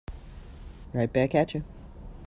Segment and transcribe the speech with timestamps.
[0.95, 1.63] Right back at you.